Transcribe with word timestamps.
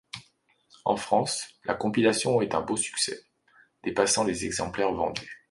En 0.83 0.95
France, 0.97 1.47
la 1.65 1.75
compilation 1.75 2.41
est 2.41 2.55
un 2.55 2.61
beau 2.61 2.75
succès, 2.75 3.21
dépassant 3.83 4.23
les 4.23 4.45
exemplaires 4.47 4.93
vendus. 4.93 5.39